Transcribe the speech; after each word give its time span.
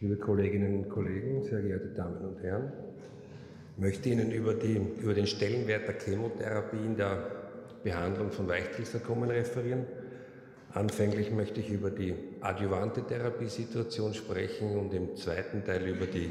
Liebe 0.00 0.16
Kolleginnen 0.16 0.84
und 0.84 0.90
Kollegen, 0.90 1.42
sehr 1.42 1.62
geehrte 1.62 1.88
Damen 1.88 2.18
und 2.18 2.42
Herren, 2.42 2.70
ich 3.74 3.82
möchte 3.82 4.10
Ihnen 4.10 4.30
über, 4.30 4.52
die, 4.52 4.76
über 5.00 5.14
den 5.14 5.26
Stellenwert 5.26 5.88
der 5.88 5.98
Chemotherapie 5.98 6.84
in 6.84 6.98
der 6.98 7.16
Behandlung 7.82 8.30
von 8.30 8.46
Weichkelsarkomen 8.46 9.30
referieren. 9.30 9.86
Anfänglich 10.74 11.30
möchte 11.30 11.60
ich 11.60 11.70
über 11.70 11.88
die 11.88 12.14
adjuvante 12.42 13.06
Therapiesituation 13.06 14.12
sprechen 14.12 14.76
und 14.76 14.92
im 14.92 15.16
zweiten 15.16 15.64
Teil 15.64 15.86
über 15.86 16.04
die 16.04 16.30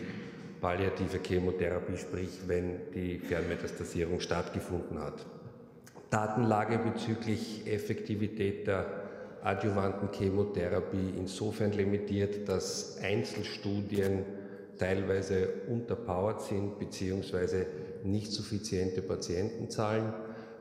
palliative 0.62 1.18
Chemotherapie, 1.26 1.98
sprich 1.98 2.42
wenn 2.46 2.92
die 2.94 3.18
Fernmetastasierung 3.18 4.20
stattgefunden 4.20 5.00
hat. 5.00 5.26
Datenlage 6.12 6.78
bezüglich 6.78 7.66
Effektivität 7.66 8.68
der 8.68 9.05
adjuvanten 9.46 10.10
Chemotherapie 10.12 11.14
insofern 11.18 11.72
limitiert, 11.72 12.50
dass 12.50 12.98
Einzelstudien 13.02 14.26
teilweise 14.80 15.48
unterpowered 15.70 16.42
sind 16.42 16.80
bzw. 16.80 17.66
nicht 18.04 18.32
suffiziente 18.32 19.04
Patientenzahlen 19.04 20.14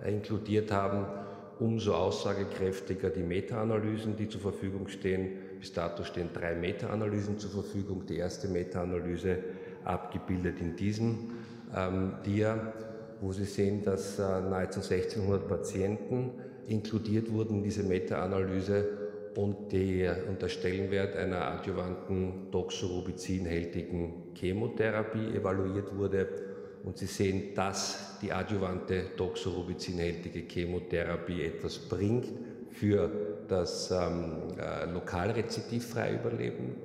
inkludiert 0.06 0.70
haben. 0.70 1.06
Umso 1.60 1.94
aussagekräftiger 1.94 3.10
die 3.10 3.22
Meta-Analysen, 3.22 4.16
die 4.16 4.28
zur 4.28 4.40
Verfügung 4.40 4.88
stehen. 4.88 5.38
Bis 5.60 5.72
dato 5.72 6.04
stehen 6.04 6.30
drei 6.34 6.54
Meta-Analysen 6.54 7.38
zur 7.38 7.50
Verfügung. 7.50 8.04
Die 8.06 8.18
erste 8.18 8.48
Meta-Analyse 8.48 9.38
abgebildet 9.84 10.60
in 10.60 10.76
diesem 10.76 11.30
ähm, 11.74 12.14
Dia, 12.26 12.72
wo 13.20 13.32
Sie 13.32 13.44
sehen, 13.44 13.82
dass 13.84 14.18
äh, 14.18 14.22
nahezu 14.22 14.80
1600 14.80 15.48
Patienten 15.48 16.32
inkludiert 16.68 17.32
wurden 17.32 17.58
in 17.58 17.62
diese 17.62 17.82
Meta-Analyse 17.82 18.86
und, 19.36 19.72
die, 19.72 20.08
und 20.28 20.40
der 20.40 20.48
Stellenwert 20.48 21.16
einer 21.16 21.52
adjuvanten 21.52 22.50
doxorubicin-hältigen 22.50 24.34
Chemotherapie 24.34 25.36
evaluiert 25.36 25.96
wurde. 25.96 26.28
Und 26.84 26.98
Sie 26.98 27.06
sehen, 27.06 27.54
dass 27.54 28.18
die 28.20 28.32
adjuvante 28.32 29.06
doxorubicin-hältige 29.16 30.44
Chemotherapie 30.48 31.42
etwas 31.42 31.78
bringt 31.78 32.26
für 32.70 33.10
das 33.48 33.90
ähm, 33.90 34.54
äh, 34.58 34.90
lokalrezidivfreie 34.90 36.16
Überleben, 36.16 36.76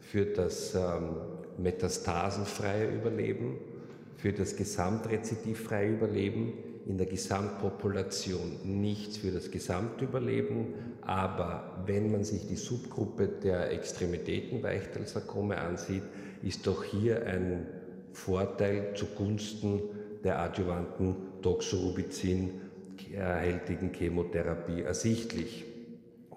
für 0.00 0.26
das 0.26 0.74
ähm, 0.74 1.16
metastasenfreie 1.58 2.88
Überleben, 2.88 3.58
für 4.16 4.32
das 4.32 4.56
gesamtrezidivfreie 4.56 5.90
Überleben 5.90 6.52
in 6.88 6.96
der 6.96 7.06
Gesamtpopulation 7.06 8.60
nichts 8.64 9.18
für 9.18 9.30
das 9.30 9.50
Gesamtüberleben, 9.50 10.74
aber 11.02 11.82
wenn 11.84 12.10
man 12.10 12.24
sich 12.24 12.46
die 12.46 12.56
Subgruppe 12.56 13.28
der 13.28 13.70
Extremitätenweichteilsarkome 13.72 15.58
ansieht, 15.58 16.02
ist 16.42 16.66
doch 16.66 16.82
hier 16.82 17.26
ein 17.26 17.66
Vorteil 18.12 18.94
zugunsten 18.94 19.82
der 20.24 20.38
adjuvanten 20.38 21.14
Doxorubicin 21.42 22.62
erhältigen 23.14 23.92
Chemotherapie 23.92 24.82
ersichtlich. 24.82 25.64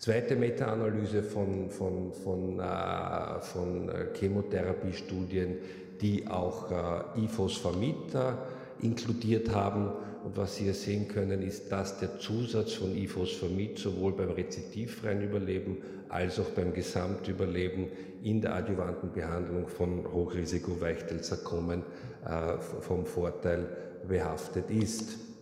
Zweite 0.04 0.37
Meta-Analyse 0.37 1.22
von, 1.22 1.70
von, 1.70 2.12
von, 2.12 2.60
äh, 2.60 3.41
von 3.41 3.88
äh, 3.88 4.15
Chemotherapiestudien, 4.15 5.56
die 5.98 6.26
auch 6.28 6.70
äh, 7.16 7.25
Ifosfamid 7.25 8.14
äh, 8.14 8.84
inkludiert 8.84 9.54
haben. 9.54 9.91
Und 10.22 10.37
was 10.37 10.56
Sie 10.56 10.64
hier 10.64 10.75
sehen 10.75 11.09
können, 11.09 11.41
ist, 11.41 11.72
dass 11.72 12.00
der 12.00 12.19
Zusatz 12.19 12.75
von 12.75 12.94
Ifosfamid 12.94 13.78
sowohl 13.78 14.12
beim 14.12 14.32
rezidivfreien 14.32 15.22
Überleben 15.22 15.78
als 16.10 16.38
auch 16.38 16.50
beim 16.50 16.75
Gesamtüberleben 16.75 17.87
in 18.22 18.43
der 18.43 18.56
adjuvanten 18.56 19.10
Behandlung 19.10 19.69
von 19.69 20.04
Hochrisiko-Weichtelzarkomen 20.04 21.82
äh, 22.26 22.59
vom 22.59 23.06
Vorteil 23.06 23.69
behaftet 24.06 24.70
ist. 24.70 25.34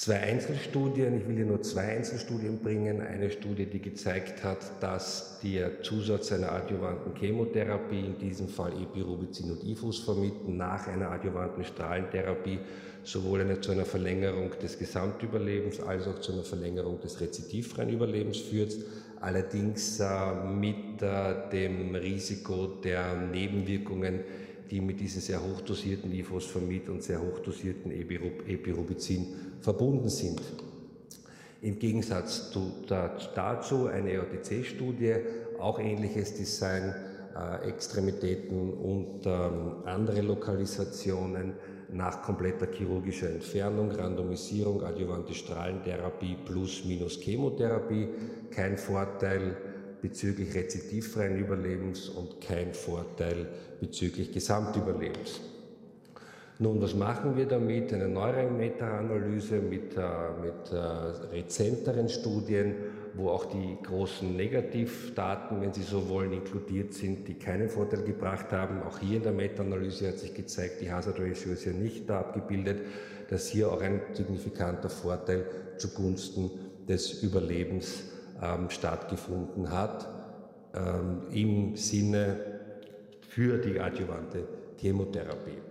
Zwei 0.00 0.18
Einzelstudien, 0.18 1.18
ich 1.18 1.28
will 1.28 1.36
hier 1.36 1.44
nur 1.44 1.60
zwei 1.60 1.98
Einzelstudien 1.98 2.60
bringen. 2.60 3.02
Eine 3.02 3.30
Studie, 3.30 3.66
die 3.66 3.82
gezeigt 3.82 4.42
hat, 4.42 4.82
dass 4.82 5.40
der 5.42 5.82
Zusatz 5.82 6.32
einer 6.32 6.52
adjuvanten 6.52 7.14
Chemotherapie, 7.16 8.06
in 8.06 8.18
diesem 8.18 8.48
Fall 8.48 8.72
Epirubicin 8.80 9.50
und 9.50 9.62
Ifusfamid, 9.62 10.48
nach 10.48 10.88
einer 10.88 11.10
adjuvanten 11.10 11.64
Strahlentherapie 11.64 12.60
sowohl 13.04 13.42
eine, 13.42 13.60
zu 13.60 13.72
einer 13.72 13.84
Verlängerung 13.84 14.52
des 14.62 14.78
Gesamtüberlebens 14.78 15.80
als 15.80 16.08
auch 16.08 16.18
zu 16.22 16.32
einer 16.32 16.44
Verlängerung 16.44 16.98
des 17.02 17.20
rezidivfreien 17.20 17.90
Überlebens 17.90 18.38
führt. 18.38 18.74
Allerdings 19.20 20.00
äh, 20.00 20.34
mit 20.46 21.02
äh, 21.02 21.50
dem 21.52 21.94
Risiko 21.94 22.68
der 22.82 23.16
Nebenwirkungen, 23.16 24.20
die 24.70 24.80
mit 24.80 25.00
diesen 25.00 25.20
sehr 25.20 25.42
hochdosierten 25.42 26.12
Ifosfamid 26.12 26.88
und 26.88 27.02
sehr 27.02 27.20
hochdosierten 27.20 27.90
Epirubicin 27.92 29.26
verbunden 29.60 30.08
sind. 30.08 30.40
Im 31.62 31.78
Gegensatz 31.78 32.52
dazu 33.34 33.86
eine 33.86 34.12
EOTC-Studie, 34.12 35.16
auch 35.58 35.78
ähnliches 35.78 36.34
Design, 36.34 36.94
äh, 37.36 37.68
Extremitäten 37.68 38.72
und 38.72 39.26
ähm, 39.26 39.84
andere 39.84 40.22
Lokalisationen 40.22 41.52
nach 41.92 42.22
kompletter 42.22 42.66
chirurgischer 42.66 43.30
Entfernung, 43.30 43.90
Randomisierung, 43.90 44.82
adjuvante 44.84 45.34
Strahlentherapie 45.34 46.36
plus 46.44 46.84
minus 46.84 47.20
Chemotherapie, 47.20 48.08
kein 48.50 48.78
Vorteil 48.78 49.56
bezüglich 50.02 50.54
rezidivfreien 50.54 51.38
Überlebens 51.38 52.08
und 52.08 52.40
kein 52.40 52.74
Vorteil 52.74 53.46
bezüglich 53.80 54.32
Gesamtüberlebens. 54.32 55.40
Nun, 56.62 56.82
was 56.82 56.94
machen 56.94 57.38
wir 57.38 57.46
damit? 57.46 57.90
Eine 57.94 58.06
neuere 58.06 58.50
Meta-Analyse 58.50 59.60
mit, 59.60 59.96
äh, 59.96 60.02
mit 60.42 60.70
äh, 60.70 60.76
rezenteren 61.34 62.10
Studien, 62.10 62.74
wo 63.14 63.30
auch 63.30 63.46
die 63.46 63.78
großen 63.82 64.36
Negativdaten, 64.36 65.62
wenn 65.62 65.72
Sie 65.72 65.82
so 65.82 66.10
wollen, 66.10 66.32
inkludiert 66.32 66.92
sind, 66.92 67.26
die 67.26 67.38
keinen 67.38 67.70
Vorteil 67.70 68.02
gebracht 68.02 68.52
haben. 68.52 68.82
Auch 68.82 68.98
hier 68.98 69.16
in 69.16 69.22
der 69.22 69.32
Meta-Analyse 69.32 70.08
hat 70.08 70.18
sich 70.18 70.34
gezeigt, 70.34 70.82
die 70.82 70.92
Hazard 70.92 71.18
Ratio 71.18 71.52
ist 71.52 71.64
ja 71.64 71.72
nicht 71.72 72.10
da 72.10 72.20
abgebildet, 72.20 72.82
dass 73.30 73.48
hier 73.48 73.72
auch 73.72 73.80
ein 73.80 74.02
signifikanter 74.12 74.90
Vorteil 74.90 75.46
zugunsten 75.78 76.50
des 76.86 77.22
Überlebens 77.22 78.02
ähm, 78.42 78.70
stattgefunden 78.70 79.70
hat, 79.70 80.08
ähm, 80.74 81.22
im 81.32 81.76
Sinne 81.76 82.36
für 83.28 83.58
die 83.58 83.80
adjuvante 83.80 84.46
Chemotherapie. 84.78 85.69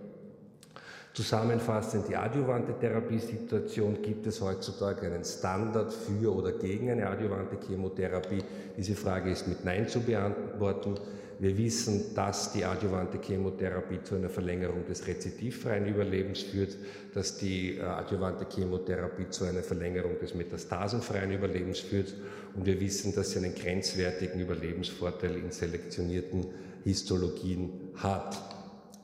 Zusammenfassend 1.20 2.08
die 2.08 2.16
adjuvante 2.16 2.72
Therapiesituation 2.72 4.00
gibt 4.00 4.26
es 4.26 4.40
heutzutage 4.40 5.04
einen 5.04 5.22
Standard 5.22 5.92
für 5.92 6.34
oder 6.34 6.52
gegen 6.52 6.90
eine 6.90 7.06
adjuvante 7.08 7.58
Chemotherapie. 7.68 8.42
Diese 8.74 8.94
Frage 8.94 9.30
ist 9.30 9.46
mit 9.46 9.62
Nein 9.62 9.86
zu 9.86 10.00
beantworten. 10.00 10.94
Wir 11.38 11.58
wissen, 11.58 12.14
dass 12.14 12.54
die 12.54 12.64
adjuvante 12.64 13.18
Chemotherapie 13.20 14.02
zu 14.02 14.14
einer 14.14 14.30
Verlängerung 14.30 14.86
des 14.86 15.06
rezidivfreien 15.06 15.88
Überlebens 15.88 16.40
führt, 16.40 16.78
dass 17.12 17.36
die 17.36 17.76
äh, 17.76 17.82
adjuvante 17.82 18.46
Chemotherapie 18.50 19.28
zu 19.28 19.44
einer 19.44 19.62
Verlängerung 19.62 20.18
des 20.18 20.34
metastasenfreien 20.34 21.32
Überlebens 21.32 21.80
führt 21.80 22.14
und 22.56 22.64
wir 22.64 22.80
wissen, 22.80 23.14
dass 23.14 23.32
sie 23.32 23.40
einen 23.40 23.54
grenzwertigen 23.54 24.40
Überlebensvorteil 24.40 25.36
in 25.36 25.50
selektionierten 25.50 26.46
Histologien 26.82 27.90
hat. 27.96 28.59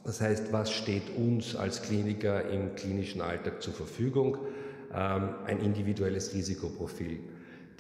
Das 0.07 0.21
heißt, 0.21 0.53
was 0.53 0.71
steht 0.71 1.03
uns 1.17 1.57
als 1.57 1.83
Kliniker 1.83 2.49
im 2.49 2.77
klinischen 2.77 3.21
Alltag 3.21 3.61
zur 3.61 3.75
Verfügung? 3.75 4.39
Ähm, 4.95 5.31
ein 5.45 5.59
individuelles 5.59 6.33
Risikoprofil. 6.33 7.19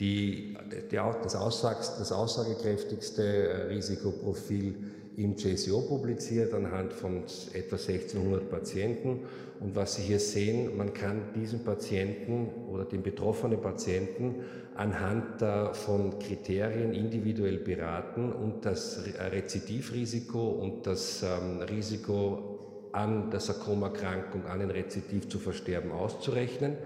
Die, 0.01 0.57
die, 0.91 0.97
das, 1.23 1.37
Aussags, 1.37 1.97
das 1.99 2.11
aussagekräftigste 2.11 3.23
äh, 3.23 3.63
Risikoprofil 3.69 4.75
im 5.17 5.35
JCO 5.35 5.81
publiziert 5.83 6.53
anhand 6.53 6.93
von 6.93 7.23
etwa 7.55 7.77
1600 7.77 8.51
Patienten. 8.51 9.21
Und 9.61 9.75
was 9.75 9.97
Sie 9.97 10.03
hier 10.03 10.21
sehen, 10.21 10.77
man 10.77 10.93
kann 10.93 11.33
diesen 11.35 11.65
Patienten 11.65 12.49
oder 12.71 12.85
den 12.85 13.03
betroffenen 13.03 13.61
Patienten 13.61 14.45
anhand 14.75 15.43
von 15.75 16.19
Kriterien 16.19 16.93
individuell 16.93 17.59
beraten 17.59 18.31
und 18.31 18.67
das 18.67 19.05
Rezidivrisiko 19.19 20.49
und 20.49 20.87
das 20.87 21.23
ähm, 21.23 21.63
Risiko 21.63 22.91
an 22.93 23.31
der 23.31 23.41
Sarkomerkrankung, 23.41 24.45
an 24.47 24.61
ein 24.61 24.71
Rezidiv 24.71 25.29
zu 25.29 25.39
versterben 25.39 25.93
auszurechnen. 25.93 26.77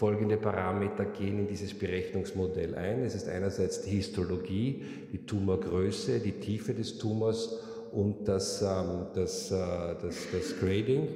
Folgende 0.00 0.38
Parameter 0.38 1.04
gehen 1.04 1.40
in 1.40 1.46
dieses 1.46 1.78
Berechnungsmodell 1.78 2.74
ein. 2.74 3.02
Es 3.02 3.14
ist 3.14 3.28
einerseits 3.28 3.82
die 3.82 3.90
Histologie, 3.90 4.82
die 5.12 5.26
Tumorgröße, 5.26 6.20
die 6.20 6.40
Tiefe 6.40 6.72
des 6.72 6.96
Tumors 6.96 7.60
und 7.92 8.26
das, 8.26 8.62
ähm, 8.62 9.08
das, 9.14 9.50
äh, 9.50 9.56
das, 10.00 10.16
das 10.32 10.58
Grading. 10.58 11.06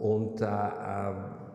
Und 0.00 0.40
äh, 0.40 0.44
äh, 0.44 0.48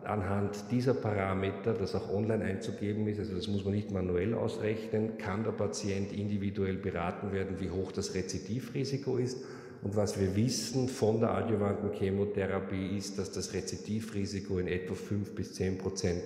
anhand 0.04 0.64
dieser 0.70 0.94
Parameter, 0.94 1.74
das 1.74 1.94
auch 1.94 2.10
online 2.10 2.42
einzugeben 2.42 3.06
ist, 3.06 3.18
also 3.18 3.34
das 3.34 3.48
muss 3.48 3.66
man 3.66 3.74
nicht 3.74 3.90
manuell 3.90 4.32
ausrechnen, 4.32 5.18
kann 5.18 5.44
der 5.44 5.52
Patient 5.52 6.10
individuell 6.14 6.78
beraten 6.78 7.32
werden, 7.32 7.56
wie 7.60 7.68
hoch 7.68 7.92
das 7.92 8.14
Rezidivrisiko 8.14 9.18
ist. 9.18 9.44
Und 9.82 9.94
was 9.96 10.18
wir 10.18 10.34
wissen 10.36 10.88
von 10.88 11.20
der 11.20 11.32
adjuvanten 11.32 11.92
Chemotherapie 11.92 12.96
ist, 12.96 13.18
dass 13.18 13.30
das 13.30 13.52
Rezidivrisiko 13.52 14.58
in 14.58 14.68
etwa 14.68 14.94
5 14.94 15.34
bis 15.34 15.52
10 15.54 15.76
Prozent 15.76 16.22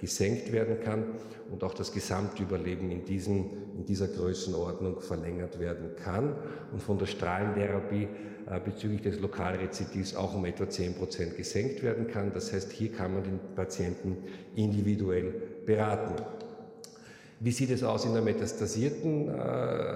gesenkt 0.00 0.52
werden 0.52 0.80
kann 0.80 1.04
und 1.50 1.62
auch 1.64 1.74
das 1.74 1.92
Gesamtüberleben 1.92 2.90
in, 2.90 3.04
diesem, 3.04 3.50
in 3.76 3.84
dieser 3.84 4.08
Größenordnung 4.08 5.00
verlängert 5.00 5.58
werden 5.60 5.96
kann 5.96 6.34
und 6.72 6.82
von 6.82 6.98
der 6.98 7.06
Strahlentherapie 7.06 8.08
äh, 8.46 8.60
bezüglich 8.64 9.02
des 9.02 9.20
Lokalrezidivs 9.20 10.14
auch 10.16 10.34
um 10.34 10.44
etwa 10.44 10.68
10 10.68 10.94
Prozent 10.94 11.36
gesenkt 11.36 11.82
werden 11.82 12.08
kann. 12.08 12.32
Das 12.32 12.52
heißt, 12.52 12.72
hier 12.72 12.92
kann 12.92 13.14
man 13.14 13.24
den 13.24 13.38
Patienten 13.54 14.16
individuell 14.54 15.32
beraten. 15.66 16.16
Wie 17.38 17.52
sieht 17.52 17.70
es 17.70 17.82
aus 17.82 18.04
in 18.04 18.12
der 18.12 18.22
metastasierten 18.22 19.28
äh, 19.28 19.32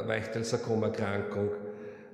Weichteilsarkomerkrankung? 0.08 1.50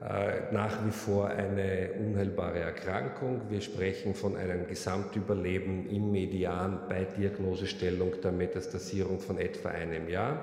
Äh, 0.00 0.50
nach 0.54 0.86
wie 0.86 0.92
vor 0.92 1.28
eine 1.28 1.90
unheilbare 1.98 2.60
Erkrankung. 2.60 3.42
Wir 3.50 3.60
sprechen 3.60 4.14
von 4.14 4.34
einem 4.34 4.66
Gesamtüberleben 4.66 5.90
im 5.90 6.10
Median 6.10 6.80
bei 6.88 7.04
Diagnosestellung 7.04 8.12
der 8.22 8.32
Metastasierung 8.32 9.20
von 9.20 9.36
etwa 9.36 9.68
einem 9.68 10.08
Jahr. 10.08 10.40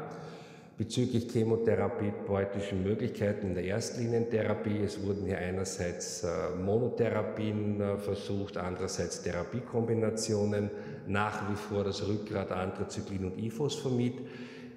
Bezüglich 0.77 1.31
chemotherapeutischen 1.31 2.83
Möglichkeiten 2.83 3.47
in 3.47 3.55
der 3.55 3.63
Erstlinientherapie, 3.63 4.83
es 4.85 5.03
wurden 5.03 5.25
hier 5.25 5.39
einerseits 5.39 6.23
äh, 6.23 6.55
Monotherapien 6.63 7.81
äh, 7.81 7.97
versucht, 7.97 8.57
andererseits 8.57 9.23
Therapiekombinationen, 9.23 10.69
nach 11.07 11.49
wie 11.49 11.55
vor 11.55 11.83
das 11.83 12.07
Rückgrat 12.07 12.51
Anthracyclin 12.51 13.25
und 13.25 13.39
Ifosfamid 13.39 14.19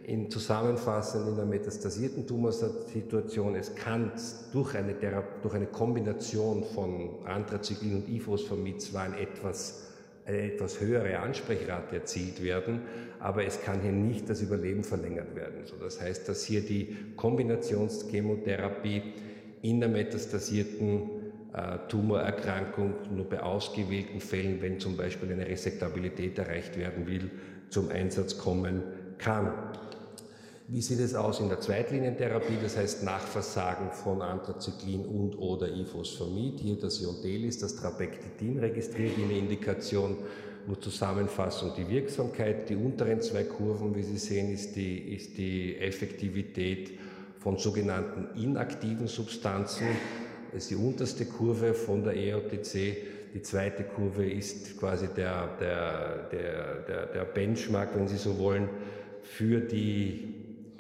in 0.05 0.31
Zusammenfassend 0.31 1.29
in 1.29 1.37
der 1.37 1.45
metastasierten 1.45 2.27
Tumorsituation, 2.27 3.55
es 3.55 3.75
kann 3.75 4.13
durch 4.53 4.75
eine, 4.75 4.95
durch 5.43 5.55
eine 5.55 5.67
Kombination 5.67 6.65
von 6.65 7.25
Anthracyclin 7.27 7.97
und 7.97 8.09
Ifosfamid 8.09 8.81
zwar 8.81 9.03
ein 9.05 9.15
etwas, 9.15 9.89
eine 10.27 10.53
etwas 10.53 10.81
höhere 10.81 11.19
Ansprechrate 11.19 11.97
erzielt 11.97 12.43
werden, 12.43 12.83
aber 13.19 13.45
es 13.45 13.63
kann 13.63 13.83
hier 13.83 13.93
nicht 13.93 14.29
das 14.29 14.41
Überleben 14.41 14.85
verlängert 14.85 15.37
werden. 15.37 15.67
So, 15.67 15.77
das 15.77 16.01
heißt, 16.01 16.29
dass 16.29 16.45
hier 16.45 16.63
die 16.63 16.97
Kombinationschemotherapie 17.17 19.03
in 19.63 19.81
der 19.81 19.91
metastasierten 19.91 21.11
äh, 21.53 21.79
Tumorerkrankung 21.89 22.95
nur 23.15 23.29
bei 23.29 23.43
ausgewählten 23.43 24.21
Fällen, 24.21 24.63
wenn 24.63 24.81
zum 24.81 24.97
Beispiel 24.97 25.33
eine 25.33 25.47
Resektabilität 25.47 26.39
erreicht 26.39 26.79
werden 26.79 27.07
will, 27.07 27.31
zum 27.69 27.91
Einsatz 27.91 28.39
kommen 28.39 28.83
kann. 29.19 29.53
Wie 30.73 30.83
sieht 30.83 31.01
es 31.01 31.17
aus 31.17 31.41
in 31.41 31.49
der 31.49 31.59
Zweitlinientherapie, 31.59 32.57
das 32.63 32.77
heißt 32.77 33.03
nach 33.03 33.19
Versagen 33.19 33.91
von 33.91 34.23
Anthracyclin 34.23 35.05
und 35.05 35.37
oder 35.37 35.69
Ifosfamid? 35.69 36.61
Hier 36.61 36.77
das 36.77 37.03
Iondelis, 37.03 37.59
das 37.59 37.75
Trabectidin 37.75 38.61
registriert 38.61 39.19
in 39.19 39.31
der 39.31 39.39
Indikation. 39.39 40.17
Nur 40.69 40.81
Zusammenfassung 40.81 41.73
die 41.77 41.89
Wirksamkeit. 41.89 42.69
Die 42.69 42.77
unteren 42.77 43.21
zwei 43.21 43.43
Kurven, 43.43 43.97
wie 43.97 44.05
Sie 44.05 44.17
sehen, 44.17 44.53
ist 44.53 44.77
die, 44.77 45.13
ist 45.13 45.37
die 45.39 45.77
Effektivität 45.77 46.93
von 47.41 47.59
sogenannten 47.59 48.29
inaktiven 48.41 49.09
Substanzen. 49.09 49.89
Das 50.53 50.63
ist 50.63 50.71
die 50.71 50.77
unterste 50.77 51.25
Kurve 51.25 51.75
von 51.75 52.05
der 52.05 52.15
EOTC. 52.15 52.97
Die 53.35 53.43
zweite 53.43 53.83
Kurve 53.83 54.31
ist 54.31 54.79
quasi 54.79 55.09
der, 55.17 55.49
der, 55.59 56.29
der, 56.31 57.07
der 57.07 57.25
Benchmark, 57.25 57.89
wenn 57.97 58.07
Sie 58.07 58.19
so 58.19 58.39
wollen, 58.39 58.69
für 59.23 59.61
die 59.61 60.30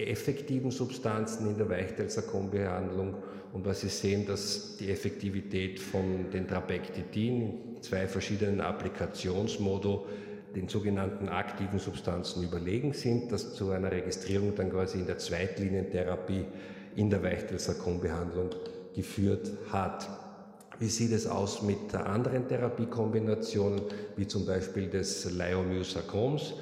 effektiven 0.06 0.70
Substanzen 0.70 1.48
in 1.48 1.56
der 1.56 1.68
Weichteilsarkombehandlung 1.68 3.14
und 3.52 3.64
was 3.66 3.80
Sie 3.80 3.88
sehen, 3.88 4.26
dass 4.26 4.76
die 4.76 4.90
Effektivität 4.90 5.80
von 5.80 6.30
den 6.32 6.46
Trabectidin, 6.46 7.78
zwei 7.80 8.06
verschiedenen 8.06 8.60
Applikationsmodo, 8.60 10.06
den 10.54 10.68
sogenannten 10.68 11.28
aktiven 11.28 11.78
Substanzen 11.78 12.42
überlegen 12.42 12.92
sind, 12.92 13.30
das 13.30 13.54
zu 13.54 13.70
einer 13.70 13.90
Registrierung 13.90 14.54
dann 14.54 14.70
quasi 14.70 14.98
in 14.98 15.06
der 15.06 15.18
Zweitlinientherapie 15.18 16.44
in 16.96 17.10
der 17.10 17.22
Weichteilsarkombehandlung 17.22 18.50
geführt 18.94 19.50
hat. 19.70 20.08
Wie 20.78 20.88
sieht 20.88 21.12
es 21.12 21.26
aus 21.26 21.62
mit 21.62 21.94
anderen 21.94 22.48
Therapiekombinationen, 22.48 23.82
wie 24.16 24.26
zum 24.26 24.46
Beispiel 24.46 24.88
des 24.88 25.30
Leiomyosarkoms? 25.30 26.54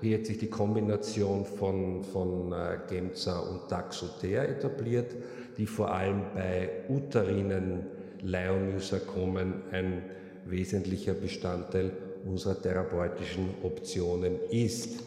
Hier 0.00 0.18
hat 0.18 0.26
sich 0.26 0.38
die 0.38 0.50
Kombination 0.50 1.44
von, 1.44 2.04
von 2.04 2.52
äh, 2.52 2.78
Gemza 2.88 3.38
und 3.38 3.68
Taxoter 3.68 4.48
etabliert, 4.48 5.14
die 5.56 5.66
vor 5.66 5.92
allem 5.92 6.22
bei 6.34 6.68
uterinen 6.88 7.86
Leiomyosarkomen 8.22 9.54
ein 9.72 10.02
wesentlicher 10.44 11.14
Bestandteil 11.14 11.92
unserer 12.26 12.60
therapeutischen 12.60 13.48
Optionen 13.62 14.36
ist. 14.50 15.00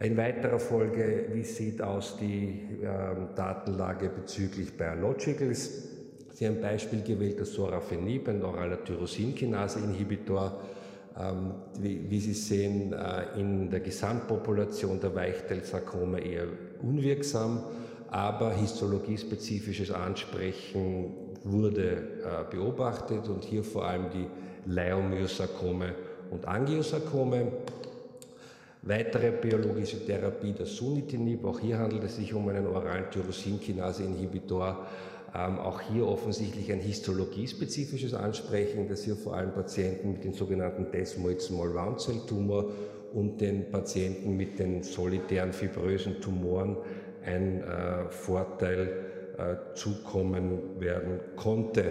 In 0.00 0.16
weiterer 0.16 0.58
Folge, 0.58 1.26
wie 1.32 1.44
sieht 1.44 1.80
aus 1.80 2.16
die 2.18 2.60
äh, 2.82 2.86
Datenlage 3.36 4.08
bezüglich 4.08 4.76
Biologicals? 4.76 5.88
Sie 6.32 6.46
haben 6.46 6.56
ein 6.56 6.62
Beispiel 6.62 7.02
gewählt, 7.02 7.40
das 7.40 7.52
Sorafenib, 7.52 8.28
ein 8.28 8.42
oraler 8.42 8.82
Tyrosinkinase-Inhibitor, 8.84 10.60
ähm, 11.18 11.54
wie, 11.78 12.20
Sie 12.20 12.32
sehen, 12.32 12.92
äh, 12.92 13.38
in 13.38 13.70
der 13.70 13.80
Gesamtpopulation 13.80 15.00
der 15.00 15.14
Weichteilsarkome 15.14 16.20
eher 16.20 16.46
unwirksam, 16.82 17.62
aber 18.08 18.52
histologiespezifisches 18.52 19.90
Ansprechen 19.92 21.14
wurde 21.44 21.90
äh, 21.92 22.50
beobachtet 22.50 23.28
und 23.28 23.44
hier 23.44 23.62
vor 23.62 23.86
allem 23.86 24.06
die 24.10 24.26
Leiomyosarkome 24.66 25.94
und 26.30 26.46
Angiosarkome. 26.46 27.52
Weitere 28.82 29.30
biologische 29.30 30.04
Therapie, 30.04 30.52
das 30.52 30.76
Sunitinib, 30.76 31.44
auch 31.44 31.60
hier 31.60 31.78
handelt 31.78 32.04
es 32.04 32.16
sich 32.16 32.34
um 32.34 32.48
einen 32.48 32.66
oralen 32.66 33.10
Tyrosinkinase-Inhibitor, 33.10 34.86
ähm, 35.34 35.58
auch 35.58 35.80
hier 35.80 36.06
offensichtlich 36.06 36.72
ein 36.72 36.80
histologiespezifisches 36.80 38.14
Ansprechen, 38.14 38.88
das 38.88 39.02
hier 39.02 39.16
vor 39.16 39.34
allem 39.34 39.52
Patienten 39.52 40.12
mit 40.12 40.24
den 40.24 40.32
sogenannten 40.32 40.92
Desmoid 40.92 41.40
Small 41.40 41.76
Round 41.76 42.00
Cell 42.00 42.20
Tumor 42.28 42.70
und 43.12 43.40
den 43.40 43.70
Patienten 43.70 44.36
mit 44.36 44.58
den 44.58 44.82
solitären 44.82 45.52
fibrösen 45.52 46.20
Tumoren 46.20 46.76
ein 47.24 47.62
äh, 47.62 48.10
Vorteil 48.10 49.04
äh, 49.38 49.74
zukommen 49.74 50.80
werden 50.80 51.20
konnte. 51.36 51.82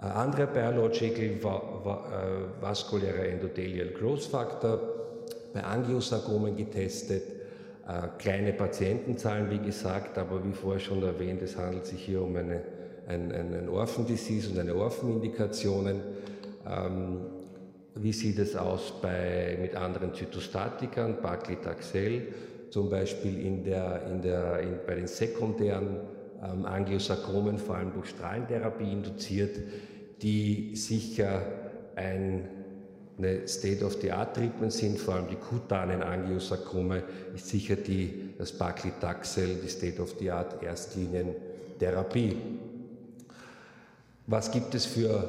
Äh, 0.00 0.04
andere 0.04 0.46
Biological 0.46 1.42
va 1.42 1.62
va 1.84 2.04
äh, 2.12 2.62
vaskulärer 2.62 3.24
Endothelial 3.26 3.88
Growth 3.88 4.24
Factor 4.24 4.78
bei 5.52 5.64
Angiosarkomen 5.64 6.56
getestet, 6.56 7.39
kleine 8.18 8.52
Patientenzahlen, 8.52 9.50
wie 9.50 9.58
gesagt, 9.58 10.18
aber 10.18 10.44
wie 10.44 10.52
vorher 10.52 10.80
schon 10.80 11.02
erwähnt, 11.02 11.42
es 11.42 11.56
handelt 11.56 11.86
sich 11.86 12.04
hier 12.04 12.22
um 12.22 12.36
eine, 12.36 12.62
ein, 13.08 13.32
ein, 13.32 13.54
ein 13.54 13.68
Orphan-Disease 13.68 14.50
und 14.50 14.58
eine 14.58 14.74
Orphan-Indikationen. 14.74 16.00
Ähm, 16.66 17.20
wie 17.96 18.12
sieht 18.12 18.38
es 18.38 18.54
aus 18.54 19.00
bei, 19.02 19.58
mit 19.60 19.74
anderen 19.74 20.14
Zytostatikern, 20.14 21.20
Paclitaxel, 21.20 22.28
zum 22.70 22.88
Beispiel 22.88 23.44
in 23.44 23.64
der, 23.64 24.06
in 24.10 24.22
der, 24.22 24.60
in, 24.60 24.78
bei 24.86 24.94
den 24.94 25.06
sekundären 25.06 26.00
ähm, 26.42 26.64
Angiosarkomen, 26.64 27.58
vor 27.58 27.76
allem 27.76 27.92
durch 27.92 28.10
Strahlentherapie 28.10 28.92
induziert, 28.92 29.58
die 30.22 30.76
sicher 30.76 31.42
ein 31.96 32.59
eine 33.22 33.46
State-of-the-Art-Treatment 33.46 34.72
sind, 34.72 34.98
vor 34.98 35.14
allem 35.14 35.28
die 35.28 35.36
kutanen 35.36 36.02
Angiosarkome, 36.02 37.02
ist 37.34 37.48
sicher 37.48 37.76
die, 37.76 38.30
das 38.38 38.52
Paclitaxel, 38.52 39.56
die 39.62 39.68
State-of-the-Art 39.68 40.62
Erstlinientherapie. 40.62 42.36
Was 44.26 44.50
gibt 44.50 44.74
es 44.74 44.86
für 44.86 45.28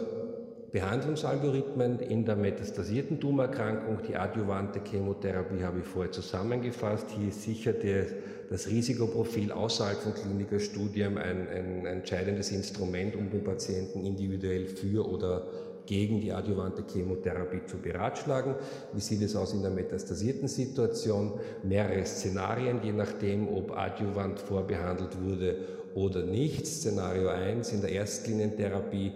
Behandlungsalgorithmen 0.71 1.99
in 1.99 2.23
der 2.23 2.37
metastasierten 2.37 3.19
Tumorerkrankung? 3.19 3.99
Die 4.07 4.15
adjuvante 4.15 4.79
Chemotherapie 4.89 5.63
habe 5.63 5.79
ich 5.79 5.85
vorher 5.85 6.11
zusammengefasst. 6.11 7.07
Hier 7.17 7.27
ist 7.27 7.43
sicher 7.43 7.73
der, 7.73 8.05
das 8.49 8.67
Risikoprofil 8.67 9.51
außerhalb 9.51 9.97
von 9.97 10.13
Klinikerstudien 10.13 11.17
ein, 11.17 11.47
ein 11.49 11.85
entscheidendes 11.85 12.51
Instrument, 12.51 13.15
um 13.15 13.29
den 13.29 13.43
Patienten 13.43 14.05
individuell 14.05 14.67
für 14.67 15.05
oder 15.09 15.47
gegen 15.91 16.21
die 16.21 16.31
adjuvante 16.31 16.85
Chemotherapie 16.89 17.65
zu 17.65 17.77
beratschlagen. 17.77 18.55
Wie 18.93 19.01
sieht 19.01 19.21
es 19.23 19.35
aus 19.35 19.53
in 19.53 19.61
der 19.61 19.71
metastasierten 19.71 20.47
Situation? 20.47 21.33
Mehrere 21.63 22.05
Szenarien, 22.05 22.79
je 22.81 22.93
nachdem, 22.93 23.49
ob 23.49 23.77
adjuvant 23.77 24.39
vorbehandelt 24.39 25.21
wurde 25.21 25.57
oder 25.93 26.23
nicht. 26.23 26.65
Szenario 26.65 27.27
1 27.27 27.73
in 27.73 27.81
der 27.81 27.91
Erstlinientherapie 27.91 29.11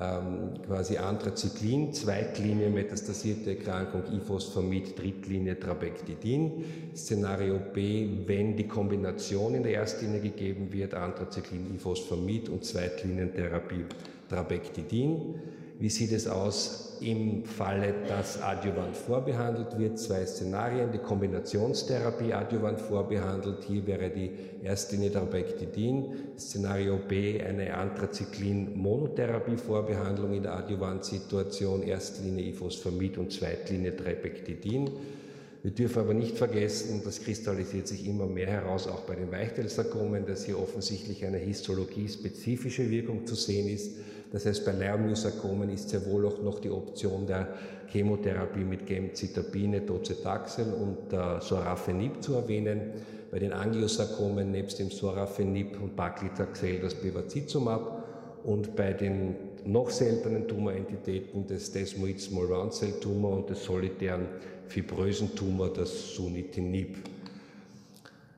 ähm, 0.00 0.54
quasi 0.66 0.96
Anthracyclin, 0.96 1.92
Zweitlinie 1.92 2.70
metastasierte 2.70 3.50
Erkrankung 3.50 4.02
Ifosfamid, 4.12 4.98
Drittlinie 4.98 5.60
Trabectidin. 5.60 6.64
Szenario 6.96 7.60
B, 7.72 8.08
wenn 8.26 8.56
die 8.56 8.66
Kombination 8.66 9.54
in 9.54 9.62
der 9.62 9.74
Erstlinie 9.74 10.18
gegeben 10.18 10.72
wird, 10.72 10.92
Anthracyclin, 10.92 11.72
Ifosfamid 11.76 12.48
und 12.48 12.64
Zweitlinientherapie 12.64 13.84
Trabectidin. 14.28 15.36
Wie 15.78 15.90
sieht 15.90 16.12
es 16.12 16.26
aus 16.26 16.96
im 17.02 17.44
Falle, 17.44 17.92
dass 18.08 18.40
Adjuvant 18.40 18.96
vorbehandelt 18.96 19.78
wird? 19.78 19.98
Zwei 19.98 20.24
Szenarien. 20.24 20.90
Die 20.90 20.96
Kombinationstherapie 20.98 22.32
Adjuvant 22.32 22.80
vorbehandelt. 22.80 23.62
Hier 23.68 23.86
wäre 23.86 24.08
die 24.08 24.30
Erstlinie 24.62 25.12
Trabectidin. 25.12 26.14
Szenario 26.38 26.96
B 26.96 27.42
eine 27.42 27.74
Anthracyclin-Monotherapie-Vorbehandlung 27.74 30.32
in 30.32 30.44
der 30.44 30.54
Adjuvant-Situation. 30.54 31.82
Erstlinie 31.82 32.46
Ifosfamid 32.46 33.18
und 33.18 33.30
Zweitlinie 33.30 33.94
Trabectidin. 33.94 34.88
Wir 35.62 35.72
dürfen 35.72 35.98
aber 35.98 36.14
nicht 36.14 36.38
vergessen, 36.38 37.02
das 37.04 37.20
kristallisiert 37.20 37.86
sich 37.88 38.06
immer 38.06 38.26
mehr 38.26 38.46
heraus, 38.46 38.86
auch 38.86 39.00
bei 39.00 39.16
den 39.16 39.30
Weichteilsarkomen, 39.32 40.24
dass 40.24 40.46
hier 40.46 40.58
offensichtlich 40.60 41.24
eine 41.24 41.38
histologie-spezifische 41.38 42.88
Wirkung 42.88 43.26
zu 43.26 43.34
sehen 43.34 43.66
ist. 43.68 43.96
Das 44.32 44.44
heißt, 44.46 44.64
bei 44.64 44.72
Leiermyosarkomen 44.72 45.70
ist 45.70 45.90
sehr 45.90 46.04
wohl 46.06 46.26
auch 46.26 46.42
noch 46.42 46.58
die 46.58 46.70
Option 46.70 47.26
der 47.26 47.48
Chemotherapie 47.88 48.64
mit 48.64 48.86
Gemcitabine, 48.86 49.82
Docetaxel 49.82 50.72
und 50.72 51.12
äh, 51.12 51.40
Sorafenib 51.40 52.22
zu 52.22 52.34
erwähnen. 52.34 52.92
Bei 53.30 53.38
den 53.38 53.52
Angiosarkomen 53.52 54.50
nebst 54.50 54.78
dem 54.78 54.90
Sorafenib 54.90 55.80
und 55.80 55.96
Paclitaxel 55.96 56.80
das 56.80 56.94
Bevacizumab 56.94 58.04
und 58.44 58.76
bei 58.76 58.92
den 58.92 59.34
noch 59.64 59.90
seltenen 59.90 60.46
Tumorentitäten 60.46 61.46
des 61.46 61.72
Desmoid 61.72 62.20
Small 62.20 62.46
Round 62.46 62.72
Cell 62.72 62.92
Tumor 63.00 63.32
und 63.32 63.50
des 63.50 63.64
solitären 63.64 64.26
fibrösen 64.68 65.34
Tumor 65.34 65.72
das 65.72 66.14
Sunitinib. 66.14 66.96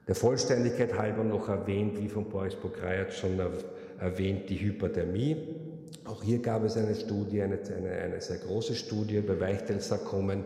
Der 0.07 0.15
Vollständigkeit 0.15 0.97
halber 0.99 1.23
noch 1.23 1.49
erwähnt, 1.49 2.01
wie 2.01 2.09
von 2.09 2.25
Boris 2.25 2.55
Pokrajat 2.55 3.13
schon 3.13 3.39
erwähnt, 4.01 4.49
die 4.49 4.59
Hyperthermie. 4.59 5.37
Auch 6.05 6.23
hier 6.23 6.39
gab 6.39 6.65
es 6.65 6.77
eine 6.77 6.95
Studie, 6.95 7.43
eine, 7.43 7.59
eine, 7.77 7.91
eine 7.91 8.21
sehr 8.21 8.39
große 8.39 8.75
Studie 8.75 9.21
bei 9.21 9.39
Weichteilsarkomen, 9.39 10.45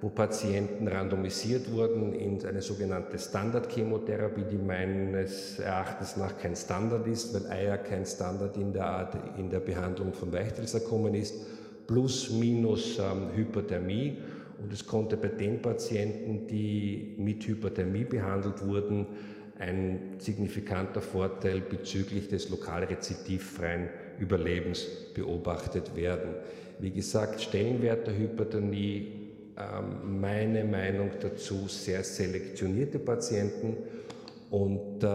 wo 0.00 0.08
Patienten 0.08 0.88
randomisiert 0.88 1.70
wurden 1.70 2.14
in 2.14 2.44
eine 2.46 2.62
sogenannte 2.62 3.18
Standardchemotherapie, 3.18 4.44
die 4.50 4.56
meines 4.56 5.58
Erachtens 5.58 6.16
nach 6.16 6.38
kein 6.38 6.56
Standard 6.56 7.06
ist, 7.06 7.34
weil 7.34 7.50
Eier 7.50 7.78
kein 7.78 8.06
Standard 8.06 8.56
in 8.56 8.72
der 8.72 8.86
Art 8.86 9.16
in 9.36 9.50
der 9.50 9.60
Behandlung 9.60 10.14
von 10.14 10.32
Weichteilsarkomen 10.32 11.14
ist, 11.14 11.34
plus 11.86 12.30
minus 12.30 12.98
ähm, 12.98 13.34
Hyperthermie. 13.34 14.16
Und 14.62 14.72
es 14.72 14.86
konnte 14.86 15.16
bei 15.16 15.28
den 15.28 15.60
Patienten, 15.60 16.46
die 16.46 17.16
mit 17.18 17.46
Hyperthermie 17.46 18.04
behandelt 18.04 18.64
wurden, 18.64 19.06
ein 19.58 20.14
signifikanter 20.18 21.02
Vorteil 21.02 21.60
bezüglich 21.60 22.28
des 22.28 22.48
lokal 22.48 22.84
rezidivfreien 22.84 23.88
Überlebens 24.20 24.86
beobachtet 25.14 25.96
werden. 25.96 26.34
Wie 26.78 26.90
gesagt, 26.90 27.40
Stellenwert 27.40 28.06
der 28.06 28.16
Hypertonie, 28.16 29.30
ähm, 29.56 30.20
meine 30.20 30.64
Meinung 30.64 31.10
dazu, 31.20 31.66
sehr 31.66 32.04
selektionierte 32.04 32.98
Patienten 32.98 33.76
und 34.50 35.02
äh, 35.02 35.08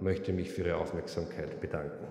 möchte 0.00 0.32
mich 0.32 0.50
für 0.50 0.62
Ihre 0.62 0.76
Aufmerksamkeit 0.76 1.60
bedanken. 1.60 2.06